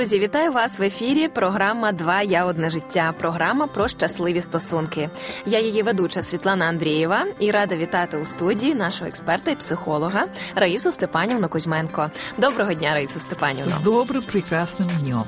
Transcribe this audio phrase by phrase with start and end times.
[0.00, 1.28] Друзі, вітаю вас в ефірі.
[1.28, 3.14] Програма Два я одне життя.
[3.18, 5.10] Програма про щасливі стосунки.
[5.46, 10.92] Я її ведуча Світлана Андрієва і рада вітати у студії нашого експерта і психолога Раїсу
[10.92, 12.10] Степанівну Кузьменко.
[12.38, 13.70] Доброго дня, Раїсу Степанівну.
[13.70, 15.24] З добрим прекрасним днем.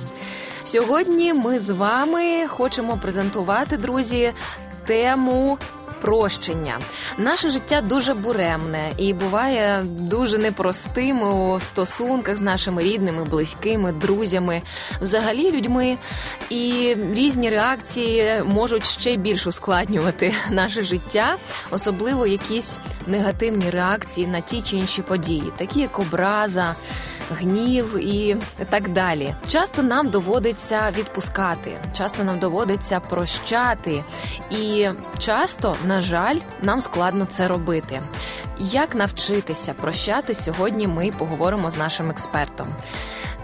[0.64, 4.32] Сьогодні ми з вами хочемо презентувати друзі
[4.86, 5.58] тему
[6.02, 6.78] прощення.
[7.18, 14.62] Наше життя дуже буремне і буває дуже непростим у стосунках з нашими рідними, близькими, друзями,
[15.00, 15.98] взагалі людьми.
[16.50, 21.36] І різні реакції можуть ще більш ускладнювати наше життя,
[21.70, 26.74] особливо якісь негативні реакції на ті чи інші події, такі як образа
[27.32, 28.36] гнів і
[28.70, 29.34] так далі.
[29.48, 34.04] Часто нам доводиться відпускати, часто нам доводиться прощати,
[34.50, 38.00] і часто, на жаль, нам складно це робити.
[38.58, 40.86] Як навчитися прощати сьогодні?
[40.86, 42.66] Ми поговоримо з нашим експертом.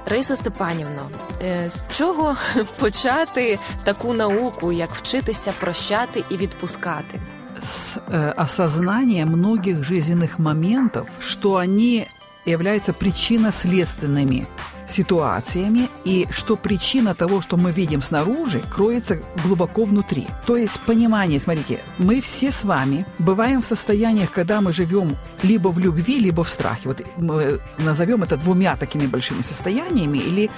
[0.07, 1.11] Раїса Степанівно,
[1.43, 2.37] е, з чого
[2.79, 7.21] почати таку науку, як вчитися прощати і відпускати?
[7.63, 12.07] С э, многих жизненных моментов, что они
[12.49, 14.47] являются причинно-следственными
[14.89, 20.27] ситуациями, и что причина того, что мы видим снаружи, кроется глубоко внутри.
[20.47, 25.69] То есть понимание, смотрите, мы все с вами бываем в состояниях, когда мы живем либо
[25.69, 26.89] в любви, либо в страхе.
[26.89, 30.51] Вот мы назовем это двумя такими большими состояниями или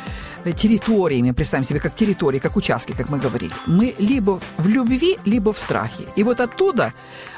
[0.56, 3.52] территориями, представим себе, как территории, как участки, как мы говорили.
[3.66, 6.04] Мы либо в любви, либо в страхе.
[6.16, 6.94] И вот оттуда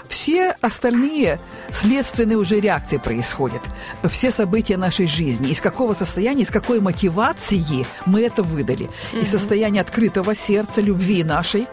[0.08, 1.40] все остальные
[1.70, 3.62] следственные уже реакции происходят,
[4.10, 8.90] все события нашей жизни, из какого состояния, из какой мотивации мы это выдали.
[9.12, 9.22] Mm-hmm.
[9.22, 11.66] Из состояния открытого сердца, любви нашей,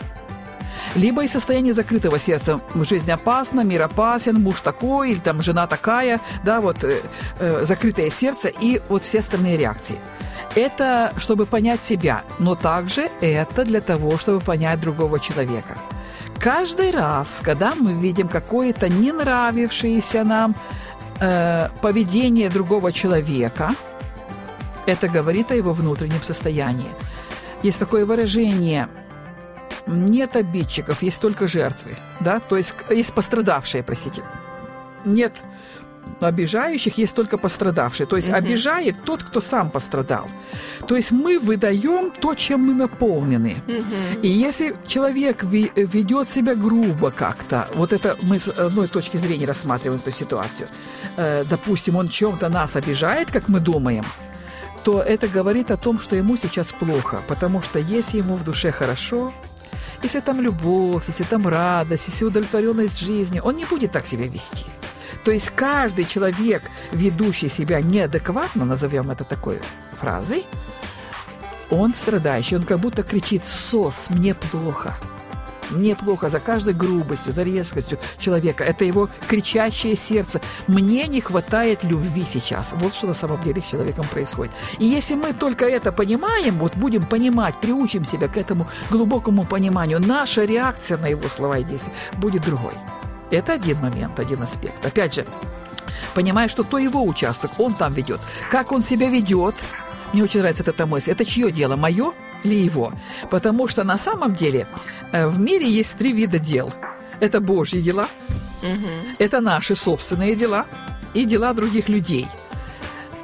[0.95, 6.19] либо из состояния закрытого сердца жизнь опасна, мир опасен, муж такой, или там жена такая,
[6.43, 7.01] да, вот э,
[7.39, 9.97] э, закрытое сердце и вот все остальные реакции.
[10.55, 15.77] Это чтобы понять себя, но также это для того, чтобы понять другого человека.
[16.39, 20.55] Каждый раз, когда мы видим какое-то не нравившееся нам
[21.19, 23.75] э, поведение другого человека,
[24.85, 26.89] это говорит о его внутреннем состоянии.
[27.63, 28.87] Есть такое выражение
[29.87, 34.23] нет обидчиков, есть только жертвы, да, то есть есть пострадавшие, простите.
[35.03, 35.33] Нет
[36.19, 38.05] обижающих есть только пострадавший.
[38.05, 38.37] То есть угу.
[38.37, 40.27] обижает тот, кто сам пострадал.
[40.87, 43.61] То есть мы выдаем то, чем мы наполнены.
[43.67, 44.21] Угу.
[44.23, 50.01] И если человек ведет себя грубо как-то, вот это мы с одной точки зрения рассматриваем
[50.01, 50.67] эту ситуацию,
[51.17, 54.03] э, допустим, он чем-то нас обижает, как мы думаем,
[54.83, 58.71] то это говорит о том, что ему сейчас плохо, потому что если ему в душе
[58.71, 59.33] хорошо,
[60.03, 64.65] если там любовь, если там радость, если удовлетворенность жизни, он не будет так себя вести.
[65.25, 69.59] То есть каждый человек, ведущий себя неадекватно, назовем это такой
[69.99, 70.45] фразой,
[71.69, 74.95] он страдающий, он как будто кричит «СОС, мне плохо».
[75.69, 78.63] Мне плохо за каждой грубостью, за резкостью человека.
[78.63, 80.41] Это его кричащее сердце.
[80.67, 82.71] Мне не хватает любви сейчас.
[82.73, 84.51] Вот что на самом деле с человеком происходит.
[84.79, 89.99] И если мы только это понимаем, вот будем понимать, приучим себя к этому глубокому пониманию,
[89.99, 92.73] наша реакция на его слова и действия будет другой.
[93.31, 94.85] Это один момент, один аспект.
[94.85, 95.25] Опять же,
[96.15, 98.19] понимая, что то его участок, он там ведет.
[98.49, 99.55] Как он себя ведет,
[100.13, 101.11] мне очень нравится эта мысль.
[101.11, 102.13] Это чье дело, мое
[102.43, 102.93] или его?
[103.29, 104.67] Потому что на самом деле
[105.11, 106.73] э, в мире есть три вида дел.
[107.19, 108.07] Это Божьи дела,
[108.63, 108.89] угу.
[109.17, 110.65] это наши собственные дела
[111.13, 112.27] и дела других людей.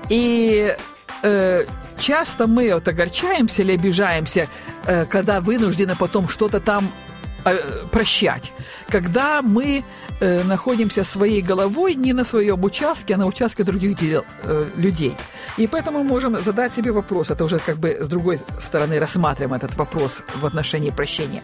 [0.09, 0.75] И
[1.23, 1.65] э,
[1.99, 4.47] часто мы вот огорчаемся или обижаемся,
[4.85, 6.91] э, когда вынуждены потом что-то там
[7.44, 8.52] Э, прощать,
[8.92, 9.82] когда мы
[10.20, 15.14] э, находимся своей головой не на своем участке, а на участке других дел, э, людей.
[15.56, 19.54] И поэтому мы можем задать себе вопрос, это уже как бы с другой стороны рассматриваем
[19.54, 21.42] этот вопрос в отношении прощения.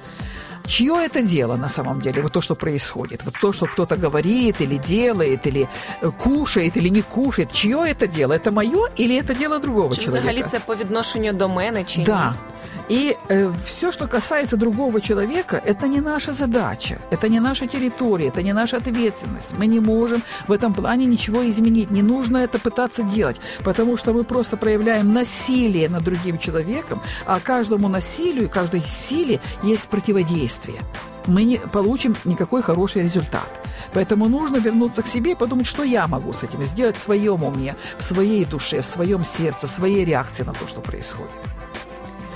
[0.66, 4.60] Чье это дело на самом деле, вот то, что происходит, вот то, что кто-то говорит
[4.60, 5.66] или делает, или
[6.02, 8.34] э, кушает, или не кушает, чье это дело?
[8.34, 10.20] Это мое или это дело другого Чи человека?
[10.20, 12.30] взагалі це по відношенню до мене чи да.
[12.30, 12.49] ні?
[12.91, 18.27] И э, все, что касается другого человека, это не наша задача, это не наша территория,
[18.27, 19.53] это не наша ответственность.
[19.57, 21.89] Мы не можем в этом плане ничего изменить.
[21.89, 27.39] Не нужно это пытаться делать, потому что мы просто проявляем насилие над другим человеком, а
[27.39, 30.81] каждому насилию, каждой силе есть противодействие.
[31.27, 33.47] Мы не получим никакой хороший результат.
[33.93, 37.41] Поэтому нужно вернуться к себе и подумать, что я могу с этим сделать в своем
[37.45, 41.31] уме, в своей душе, в своем сердце, в своей реакции на то, что происходит.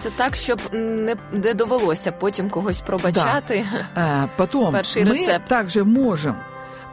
[0.06, 3.66] Це так, щоб не, не довелося потім когось пробачати.
[3.72, 4.02] Да.
[4.02, 5.48] А, потом Перший мы рецепт.
[5.48, 6.36] также можем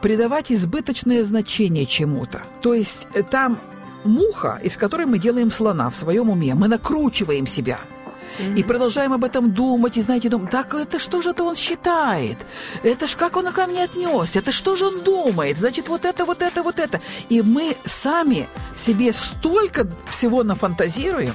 [0.01, 2.41] придавать избыточное значение чему-то.
[2.61, 3.57] То есть э, там
[4.03, 6.55] муха, из которой мы делаем слона в своем уме.
[6.55, 7.77] Мы накручиваем себя–
[8.57, 12.37] и продолжаем об этом думать, и знаете, думаем, так это что же это он считает?
[12.83, 14.39] Это ж как он ко мне отнесся?
[14.39, 15.59] Это что же он думает?
[15.59, 16.99] Значит, вот это, вот это, вот это.
[17.29, 21.33] И мы сами себе столько всего нафантазируем,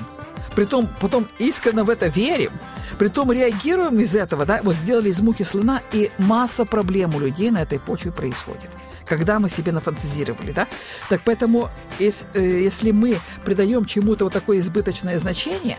[0.59, 2.51] притом потом искренне в это верим,
[2.99, 7.53] притом реагируем из этого, да, вот сделали из мухи слона, и масса проблем у людей
[7.53, 8.71] на этой почве происходит
[9.07, 10.67] когда мы себе нафантазировали, да?
[11.09, 15.79] Так поэтому, если, э, если мы придаем чему-то вот такое избыточное значение,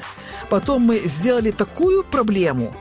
[0.50, 2.74] потом мы сделали такую проблему,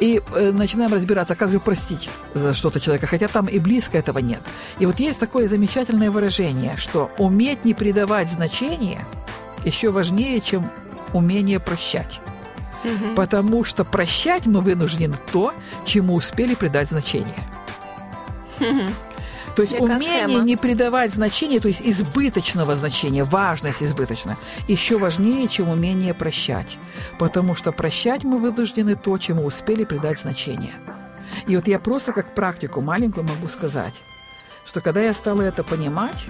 [0.00, 4.18] и э, начинаем разбираться, как же простить за что-то человека, хотя там и близко этого
[4.18, 4.42] нет.
[4.80, 9.06] И вот есть такое замечательное выражение, что уметь не придавать значения
[9.64, 10.70] еще важнее, чем
[11.14, 12.20] умение прощать.
[12.84, 13.14] Угу.
[13.14, 15.54] Потому что прощать мы вынуждены то,
[15.86, 17.42] чему успели придать значение.
[18.60, 18.90] Угу.
[19.56, 20.44] То есть Яка умение схема?
[20.44, 26.76] не придавать значения, то есть избыточного значения, важность избыточная, еще важнее, чем умение прощать.
[27.18, 30.74] Потому что прощать мы вынуждены то, чему успели придать значение.
[31.46, 34.02] И вот я просто как практику маленькую могу сказать,
[34.66, 36.26] что когда я стала это понимать,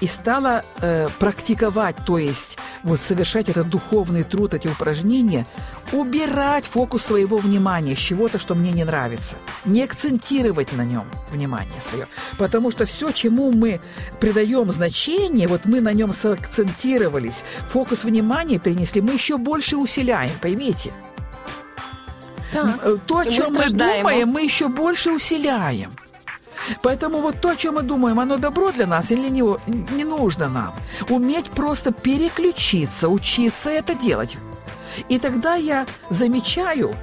[0.00, 5.46] и стала э, практиковать, то есть вот совершать этот духовный труд, эти упражнения,
[5.92, 11.80] убирать фокус своего внимания с чего-то, что мне не нравится, не акцентировать на нем внимание
[11.80, 12.08] свое,
[12.38, 13.80] потому что все, чему мы
[14.20, 20.92] придаем значение, вот мы на нем сакцентировались, фокус внимания перенесли, мы еще больше усиляем, поймите.
[22.52, 22.80] Так.
[22.84, 25.90] Э, то, о чем мы, мы думаем, мы еще больше усиляем.
[26.82, 29.42] Поэтому вот то, о чем мы думаем, оно добро для нас или не,
[29.94, 30.74] не нужно нам.
[31.08, 34.36] Уметь просто переключиться, учиться это делать.
[35.08, 36.94] И тогда я замечаю,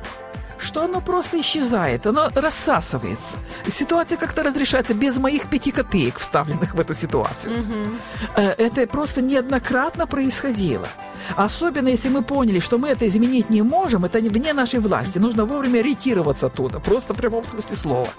[0.61, 3.37] что оно просто исчезает, оно рассасывается.
[3.71, 7.61] Ситуация как-то разрешается без моих пяти копеек, вставленных в эту ситуацию.
[7.61, 8.41] Угу.
[8.57, 10.87] Это просто неоднократно происходило.
[11.35, 15.19] Особенно если мы поняли, что мы это изменить не можем, это вне нашей власти.
[15.19, 18.09] Нужно вовремя ретироваться оттуда, просто в прямом смысле слова.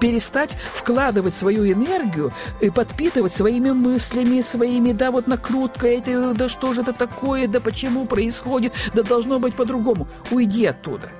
[0.00, 6.72] Перестать вкладывать свою энергию и подпитывать своими мыслями, своими, да, вот накруткой, это, да что
[6.72, 10.08] же это такое, да почему происходит, да должно быть по-другому.
[10.30, 11.10] Уйди оттуда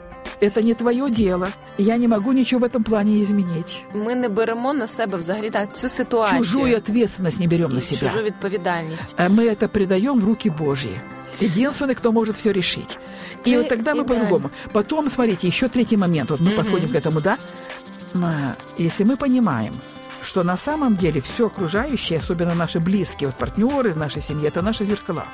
[0.42, 1.48] Это не твоє діло.
[1.78, 3.86] Я не могу ничего в этом плане изменить.
[3.94, 6.40] Ми не беремо на себе взагалі так цю ситуацію.
[6.40, 8.12] Чужую ответственность не берем на себя.
[8.12, 9.16] Чужу відповідальність.
[9.18, 11.02] А мы это предаем в руки Божьи.
[11.42, 13.00] Единственный, кто может все решить.
[13.46, 14.50] И Ты вот тогда мы по-другому.
[14.74, 16.32] Потом, смотрите, еще третий момент.
[16.32, 16.58] Вот мы угу.
[16.58, 17.38] подходим к этому, да?
[18.78, 19.74] Если мы понимаем,
[20.22, 24.62] что на самом деле все окружающее, особенно наши близкие, вот партнеры в нашей семье, это
[24.62, 25.26] наши зеркала.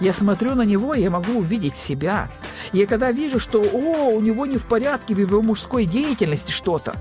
[0.00, 2.28] Я смотрю на него, я могу увидеть себя.
[2.72, 6.94] Я когда вижу, что, о, у него не в порядке в его мужской деятельности что-то,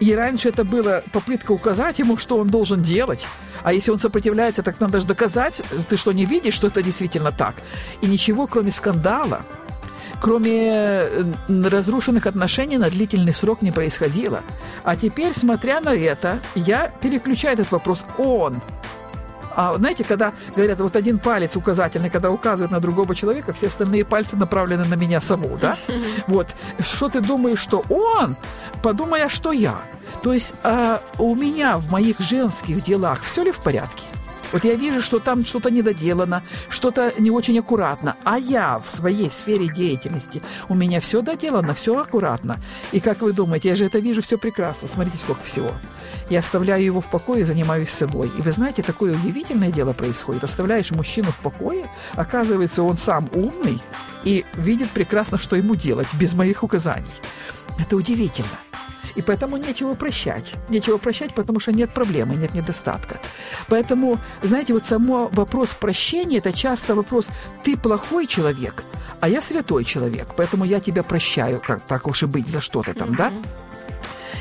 [0.00, 3.26] и раньше это была попытка указать ему, что он должен делать.
[3.62, 7.32] А если он сопротивляется, так надо же доказать, ты что, не видишь, что это действительно
[7.32, 7.54] так.
[8.00, 9.42] И ничего, кроме скандала,
[10.20, 11.04] кроме
[11.48, 14.40] разрушенных отношений на длительный срок не происходило.
[14.82, 18.04] А теперь, смотря на это, я переключаю этот вопрос.
[18.18, 18.60] Он
[19.56, 24.04] а знаете, когда говорят, вот один палец указательный, когда указывают на другого человека, все остальные
[24.04, 25.76] пальцы направлены на меня саму, да?
[26.26, 26.48] Вот.
[26.78, 28.36] Что ты думаешь, что он?
[28.82, 29.80] Подумай, а что я?
[30.22, 34.06] То есть а у меня в моих женских делах все ли в порядке?
[34.52, 39.30] Вот я вижу, что там что-то недоделано, что-то не очень аккуратно, а я в своей
[39.30, 42.58] сфере деятельности, у меня все доделано, все аккуратно.
[42.92, 45.72] И как вы думаете, я же это вижу все прекрасно, смотрите, сколько всего.
[46.28, 48.30] Я оставляю его в покое и занимаюсь собой.
[48.36, 50.44] И вы знаете, такое удивительное дело происходит.
[50.44, 53.80] Оставляешь мужчину в покое, оказывается, он сам умный
[54.24, 57.12] и видит прекрасно, что ему делать, без моих указаний.
[57.78, 58.58] Это удивительно.
[59.14, 60.54] И поэтому нечего прощать.
[60.68, 63.18] Нечего прощать, потому что нет проблемы, нет недостатка.
[63.68, 67.28] Поэтому, знаете, вот само вопрос прощения– это часто вопрос
[67.62, 68.84] «ты плохой человек,
[69.20, 72.92] а я святой человек, поэтому я тебя прощаю, как так уж и быть, за что-то
[72.92, 73.32] там, да?»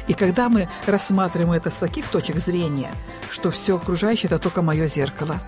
[0.07, 2.91] И когда мы рассматриваем это с таких точек зрения,
[3.31, 5.39] что все окружающее– это только мое зеркало,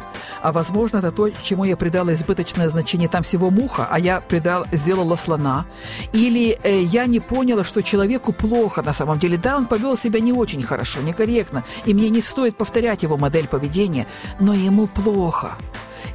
[0.41, 4.65] а возможно, это то, чему я придала избыточное значение, там всего муха, а я придал,
[4.71, 5.65] сделала слона,
[6.13, 8.81] или э, я не поняла, что человеку плохо.
[8.81, 12.57] На самом деле, да, он повел себя не очень хорошо, некорректно, и мне не стоит
[12.57, 14.07] повторять его модель поведения,
[14.39, 15.51] но ему плохо.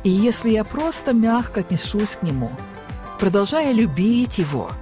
[0.05, 2.51] И если я просто мягко отнесусь к нему,
[3.19, 4.71] продолжая любить его–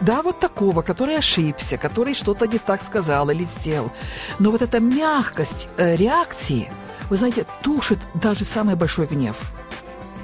[0.00, 3.90] да, вот такого, который ошибся, который что-то не так сказал или сделал.
[4.38, 6.70] Но вот эта мягкость э, реакции,
[7.10, 9.36] вы знаете, тушит даже самый большой гнев.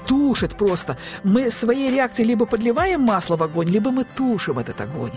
[0.06, 0.96] Тушит просто.
[1.22, 5.12] Мы своей реакцией либо подливаем масло в огонь, либо мы тушим этот огонь.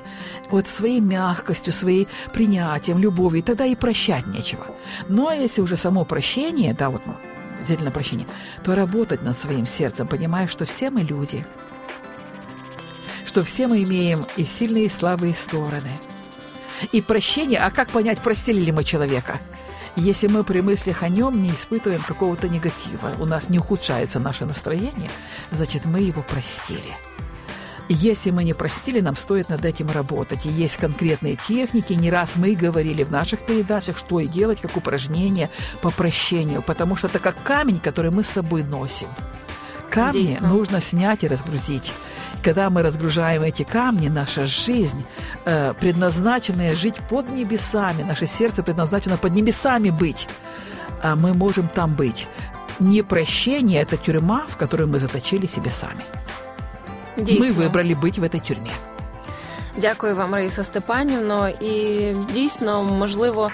[0.51, 4.67] Вот своей мягкостью, своей принятием, любовью, тогда и прощать нечего.
[5.09, 7.01] Но если уже само прощение, да, вот
[7.57, 8.27] действительно прощения,
[8.63, 11.43] то работать над своим сердцем, понимая, что все мы люди,
[13.33, 15.89] что все мы имеем и сильные, и слабые стороны.
[16.91, 19.39] И прощение, а как понять, простили ли мы человека?
[19.95, 24.45] Если мы при мыслях о нем не испытываем какого-то негатива, у нас не ухудшается наше
[24.45, 25.09] настроение,
[25.49, 26.93] значит, мы его простили.
[27.89, 30.45] Если мы не простили, нам стоит над этим работать.
[30.45, 31.93] И есть конкретные техники.
[31.93, 35.49] Не раз мы говорили в наших передачах, что и делать, как упражнение
[35.81, 36.61] по прощению.
[36.61, 39.09] Потому что это как камень, который мы с собой носим
[39.92, 40.48] Камни Действенно.
[40.48, 41.92] нужно снять и разгрузить.
[42.44, 45.04] Когда мы разгружаем эти камни, наша жизнь,
[45.44, 50.28] э, предназначенная жить под небесами, наше сердце предназначено под небесами быть,
[51.02, 52.26] а мы можем там быть.
[52.80, 56.04] Непрощение – это тюрьма, в которую мы заточили себе сами.
[57.16, 57.46] Дійсно.
[57.46, 58.70] Ми вибрали бути в цій тюрмі.
[59.76, 61.48] Дякую вам, Раїса Степанівно.
[61.48, 63.50] І дійсно, можливо,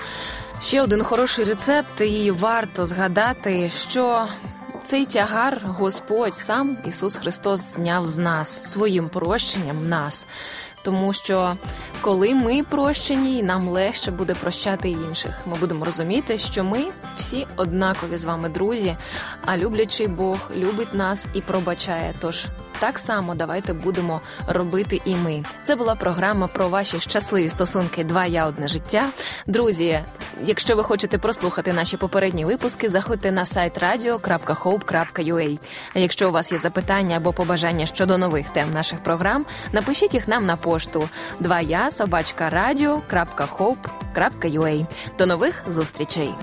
[0.61, 4.27] ще один хороший рецепт, і варто згадати, що
[4.84, 10.28] цей тягар Господь сам Ісус Христос зняв з нас своїм прощенням нас
[10.82, 11.58] тому що
[12.02, 15.36] коли ми прощені, нам легше буде прощати інших.
[15.46, 16.86] Ми будемо розуміти, що ми
[17.18, 18.96] всі однакові з вами друзі,
[19.46, 22.14] а люблячий Бог любить нас і пробачає.
[22.20, 22.46] Тож
[22.80, 25.44] так само давайте будемо робити і ми.
[25.64, 28.04] Це була програма про ваші щасливі стосунки.
[28.04, 29.10] Два я одне життя.
[29.48, 30.00] Друзі,
[30.46, 35.60] якщо ви хочете прослухати наші попередні випуски, заходьте на сайт radio.hope.ua.
[35.96, 40.28] А якщо у вас є запитання або побажання щодо нових тем наших програм, напишіть їх
[40.28, 41.10] нам на пошту
[41.42, 44.88] 2я собачка радіо.хоуп.ua.
[45.18, 46.34] До нових зустрічей.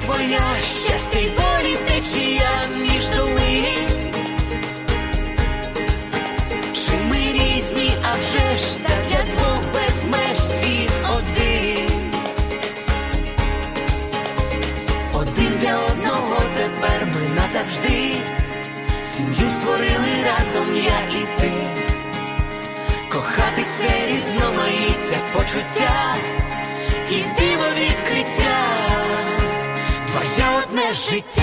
[0.00, 3.64] твоя, щастя й болі течія між думи,
[6.74, 11.88] Чи ми різні, а вже ж так, для двох без меж світ один,
[15.14, 18.16] один для одного тепер ми назавжди,
[19.04, 21.52] сім'ю створили разом я і ти,
[23.12, 26.16] кохати це різноманіття почуття
[27.10, 29.05] і диво відкриття.
[30.26, 31.42] Твоє одне життя,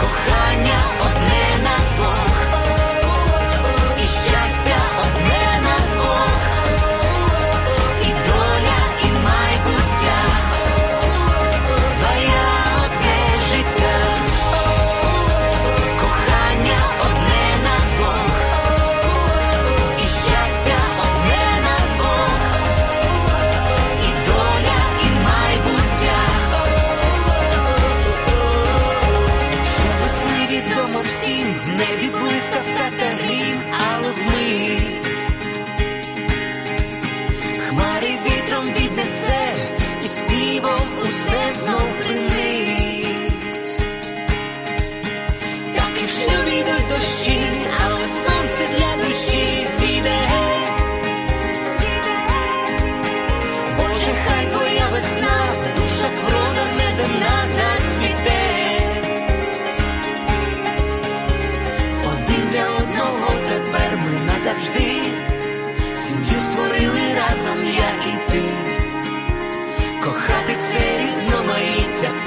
[0.00, 1.45] кохання одне